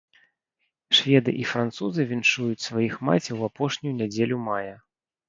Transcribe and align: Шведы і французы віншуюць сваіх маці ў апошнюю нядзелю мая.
Шведы 0.99 1.31
і 1.43 1.43
французы 1.51 2.01
віншуюць 2.11 2.63
сваіх 2.69 2.97
маці 3.11 3.27
ў 3.37 3.51
апошнюю 3.51 3.93
нядзелю 4.01 4.37
мая. 4.49 4.73